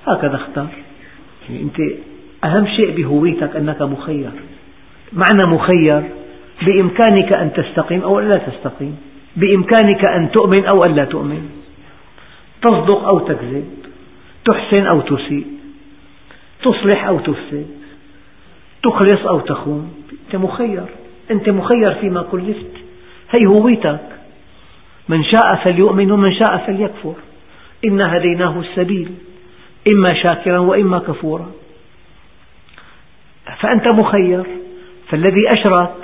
هكذا 0.07 0.35
اختار. 0.35 0.67
يعني 1.49 1.61
أنت 1.61 1.79
أهم 2.43 2.67
شيء 2.67 2.95
بهويتك 2.95 3.55
أنك 3.55 3.81
مخير. 3.81 4.31
معنى 5.13 5.55
مخير 5.55 6.03
بإمكانك 6.65 7.37
أن 7.37 7.53
تستقيم 7.53 8.01
أو 8.01 8.19
لا 8.19 8.41
تستقيم. 8.47 8.97
بإمكانك 9.35 10.09
أن 10.09 10.31
تؤمن 10.31 10.65
أو 10.65 10.83
ألا 10.85 11.05
تؤمن. 11.05 11.49
تصدق 12.61 13.13
أو 13.13 13.19
تكذب 13.19 13.69
تحسن 14.45 14.87
أو 14.93 15.01
تسيء. 15.01 15.58
تصلح 16.63 17.07
أو 17.07 17.19
تفسد 17.19 17.67
تخلص 18.83 19.25
أو 19.27 19.39
تخون 19.39 19.93
أنت 20.25 20.35
مخير 20.35 20.85
أنت 21.31 21.49
مخير 21.49 21.93
فيما 21.93 22.21
كلفت. 22.21 22.71
هي 23.31 23.45
هويتك 23.45 23.99
من 25.09 25.23
شاء 25.23 25.65
فليؤمن 25.65 26.11
ومن 26.11 26.33
شاء 26.33 26.57
فليكفر. 26.67 27.13
إنا 27.85 28.17
هديناه 28.17 28.59
السبيل 28.59 29.11
إما 29.87 30.23
شاكرا 30.23 30.59
وإما 30.59 30.99
كفورا. 30.99 31.51
فأنت 33.59 33.87
مخير. 34.03 34.43
فالذي 35.09 35.47
أشرك 35.57 35.95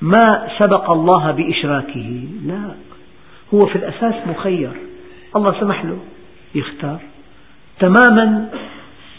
ما 0.00 0.48
سبق 0.62 0.90
الله 0.90 1.30
بإشراكه؟ 1.30 2.24
لا. 2.46 2.74
هو 3.54 3.66
في 3.66 3.76
الأساس 3.76 4.14
مخير. 4.26 4.72
الله 5.36 5.60
سمح 5.60 5.84
له 5.84 5.98
يختار. 6.54 6.98
تماما 7.80 8.50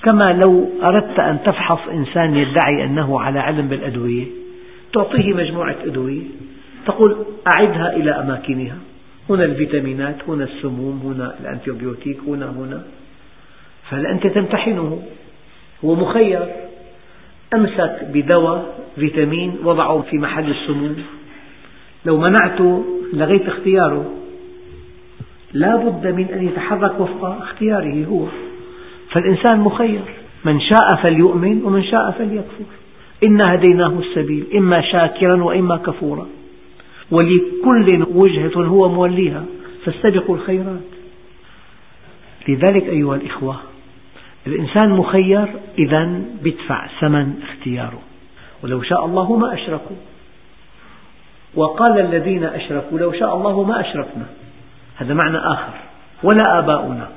كما 0.06 0.42
لو 0.46 0.70
أردت 0.84 1.20
أن 1.20 1.38
تفحص 1.46 1.80
إنسان 1.92 2.36
يدعي 2.36 2.84
أنه 2.84 3.20
على 3.20 3.40
علم 3.40 3.68
بالأدوية 3.68 4.26
تعطيه 4.94 5.34
مجموعة 5.34 5.76
أدوية 5.86 6.24
تقول 6.86 7.16
أعدها 7.58 7.96
إلى 7.96 8.12
أماكنها. 8.12 8.78
هنا 9.30 9.46
الفيتامينات 9.46 10.16
هنا 10.28 10.44
السموم 10.44 11.02
هنا 11.06 11.36
الأنتيبيوتيك 11.40 12.18
هنا 12.28 12.50
هنا. 12.50 12.84
فأنت 13.90 14.28
تمتحنه. 14.28 15.02
هو 15.86 15.96
مخير. 15.96 16.46
أمسك 17.54 18.08
بدواء 18.14 18.80
فيتامين 18.96 19.56
وضعه 19.64 20.02
في 20.02 20.18
محل 20.18 20.50
السموم. 20.52 20.96
لو 22.06 22.18
منعته 22.18 22.86
لغيت 23.14 23.48
اختياره. 23.48 24.12
لا 25.54 25.76
بد 25.76 26.08
من 26.08 26.26
أن 26.34 26.48
يتحرك 26.48 27.00
وفق 27.00 27.26
اختياره 27.26 28.06
هو. 28.06 28.26
فالإنسان 29.16 29.60
مخير. 29.60 30.02
من 30.46 30.62
شاء 30.62 31.04
فليؤمن 31.04 31.64
ومن 31.64 31.84
شاء 31.84 32.12
فليكفر. 32.12 32.66
إنا 33.24 33.44
هديناه 33.52 34.00
السبيل 34.00 34.46
إما 34.56 34.82
شاكرا 34.92 35.44
وإما 35.44 35.78
كفورا. 35.78 36.28
ولكل 37.12 38.06
وجهة 38.14 38.52
هو 38.56 38.90
موليها 38.90 39.44
فاستبقوا 39.86 40.36
الخيرات. 40.36 40.80
لذلك 42.48 42.84
أيها 42.84 43.16
الإخوة 43.16 43.56
الإنسان 44.48 44.90
مخير 44.90 45.48
إذا 45.80 46.22
بدفع 46.44 46.88
ثمن 47.02 47.34
اختياره. 47.44 48.02
ولو 48.64 48.82
شاء 48.82 49.06
الله 49.06 49.36
ما 49.36 49.54
أشركوا. 49.54 49.96
وقال 51.56 52.00
الذين 52.00 52.44
أشركوا 52.44 53.00
لو 53.00 53.14
شاء 53.14 53.36
الله 53.36 53.64
ما 53.64 53.82
أشركنا. 53.82 54.26
هذا 54.96 55.14
معنى 55.14 55.38
آخر. 55.38 55.74
ولا 56.24 56.60
آباؤنا. 56.60 57.10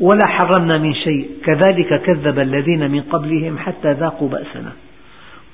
ولا 0.00 0.26
حرمنا 0.26 0.78
من 0.78 0.94
شيء. 0.94 1.30
كذلك 1.44 2.02
كذب 2.02 2.38
الذين 2.38 2.90
من 2.90 3.00
قبلهم 3.00 3.58
حتى 3.58 3.92
ذاقوا 3.92 4.28
بأسنا. 4.28 4.72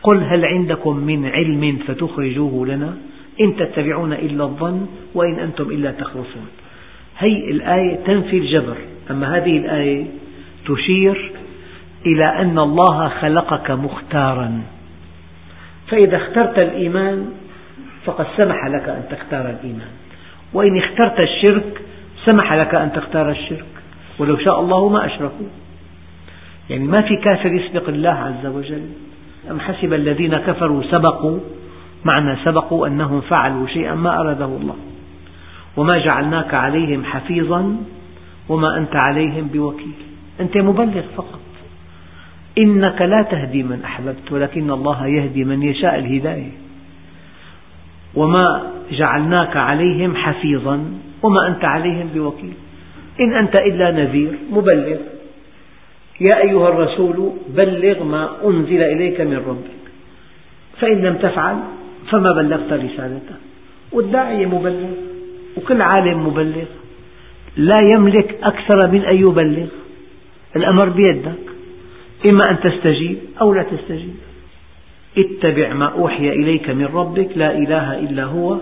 قل 0.02 0.24
هل 0.24 0.44
عندكم 0.44 0.96
من 0.96 1.26
علم 1.26 1.78
فتخرجوه 1.88 2.66
لنا؟ 2.66 2.96
إن 3.40 3.56
تتبعون 3.56 4.12
إلا 4.12 4.44
الظن 4.44 4.86
وإن 5.14 5.38
أنتم 5.38 5.64
إلا 5.64 5.90
تخرصون. 5.90 6.46
هي 7.18 7.50
الآية 7.50 7.96
تنفي 7.96 8.38
الجبر. 8.38 8.76
أما 9.10 9.36
هذه 9.36 9.58
الآية 9.58 10.04
تشير 10.68 11.32
إلى 12.06 12.24
أن 12.24 12.58
الله 12.58 13.08
خلقك 13.08 13.70
مختارا. 13.70 14.62
فإذا 15.88 16.16
اخترت 16.16 16.58
الإيمان 16.58 17.26
فقد 18.04 18.26
سمح 18.36 18.66
لك 18.66 18.88
أن 18.88 19.02
تختار 19.10 19.50
الإيمان. 19.50 19.90
وإن 20.52 20.78
اخترت 20.78 21.20
الشرك 21.20 21.82
سمح 22.24 22.52
لك 22.52 22.74
أن 22.74 22.92
تختار 22.92 23.30
الشرك. 23.30 23.75
ولو 24.18 24.36
شاء 24.36 24.60
الله 24.60 24.88
ما 24.88 25.06
أشركوا. 25.06 25.46
يعني 26.70 26.84
ما 26.84 27.00
في 27.02 27.16
كافر 27.16 27.52
يسبق 27.52 27.88
الله 27.88 28.10
عز 28.10 28.46
وجل. 28.46 28.88
أم 29.50 29.60
حسب 29.60 29.92
الذين 29.92 30.38
كفروا 30.38 30.82
سبقوا؟ 30.82 31.38
معنى 32.04 32.38
سبقوا 32.44 32.86
أنهم 32.86 33.20
فعلوا 33.20 33.66
شيئا 33.66 33.94
ما 33.94 34.20
أراده 34.20 34.44
الله. 34.44 34.76
وما 35.76 35.98
جعلناك 36.04 36.54
عليهم 36.54 37.04
حفيظا 37.04 37.76
وما 38.48 38.78
أنت 38.78 38.96
عليهم 39.08 39.48
بوكيل. 39.52 39.94
أنت 40.40 40.56
مبلغ 40.56 41.02
فقط. 41.16 41.40
إنك 42.58 43.02
لا 43.02 43.22
تهدي 43.30 43.62
من 43.62 43.82
أحببت 43.84 44.32
ولكن 44.32 44.70
الله 44.70 45.06
يهدي 45.06 45.44
من 45.44 45.62
يشاء 45.62 45.98
الهداية. 45.98 46.52
وما 48.14 48.44
جعلناك 48.90 49.56
عليهم 49.56 50.16
حفيظا 50.16 50.84
وما 51.22 51.48
أنت 51.48 51.64
عليهم 51.64 52.08
بوكيل. 52.14 52.54
إن 53.20 53.34
أنت 53.34 53.62
إلا 53.62 53.90
نذير 53.90 54.32
مبلغ. 54.50 54.96
يا 56.20 56.42
أيها 56.42 56.68
الرسول 56.68 57.32
بلغ 57.48 58.04
ما 58.04 58.30
أنزل 58.44 58.82
إليك 58.82 59.20
من 59.20 59.36
ربك. 59.36 59.86
فإن 60.80 61.02
لم 61.02 61.16
تفعل 61.16 61.56
فما 62.10 62.32
بلغت 62.32 62.72
رسالته. 62.72 63.36
والداعية 63.92 64.46
مبلغ 64.46 64.90
وكل 65.56 65.82
عالم 65.82 66.26
مبلغ. 66.26 66.64
لا 67.56 67.78
يملك 67.94 68.38
أكثر 68.42 68.78
من 68.92 69.00
أن 69.00 69.16
يبلغ. 69.16 69.66
الأمر 70.56 70.88
بيدك. 70.88 71.46
إما 72.30 72.42
أن 72.50 72.60
تستجيب 72.60 73.18
أو 73.40 73.54
لا 73.54 73.62
تستجيب. 73.62 74.14
اتبع 75.18 75.72
ما 75.72 75.86
أوحي 75.86 76.28
إليك 76.28 76.70
من 76.70 76.84
ربك. 76.84 77.28
لا 77.36 77.58
إله 77.58 77.98
إلا 77.98 78.24
هو 78.24 78.58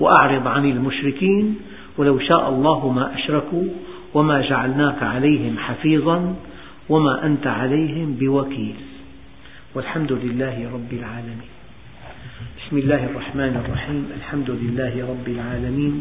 وأعرض 0.00 0.46
عن 0.46 0.70
المشركين. 0.70 1.58
ولو 1.98 2.18
شاء 2.18 2.48
الله 2.48 2.88
ما 2.92 3.14
أشركوا. 3.14 3.64
وما 4.14 4.40
جعلناك 4.40 5.02
عليهم 5.02 5.58
حفيظا 5.58 6.34
وما 6.88 7.26
أنت 7.26 7.46
عليهم 7.46 8.16
بوكيل. 8.20 8.74
والحمد 9.74 10.12
لله 10.12 10.70
رب 10.74 10.92
العالمين. 10.92 11.52
بسم 12.58 12.78
الله 12.78 13.04
الرحمن 13.04 13.62
الرحيم. 13.64 14.10
الحمد 14.16 14.50
لله 14.50 14.94
رب 15.08 15.28
العالمين. 15.28 15.94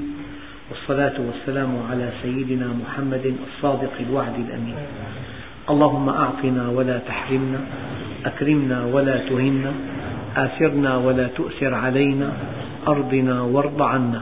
والصلاة 0.69 1.13
والسلام 1.19 1.71
على 1.91 2.11
سيدنا 2.23 2.67
محمد 2.67 3.35
الصادق 3.47 3.93
الوعد 3.99 4.35
الأمين. 4.35 4.75
اللهم 5.69 6.09
أعطنا 6.09 6.69
ولا 6.69 6.97
تحرمنا 6.97 7.59
أكرمنا 8.25 8.85
ولا 8.85 9.17
تهنا 9.17 9.71
آثرنا 10.35 10.97
ولا 10.97 11.27
تؤثر 11.27 11.73
علينا 11.73 12.31
أرضنا 12.87 13.41
وارض 13.41 13.81
عنا. 13.81 14.21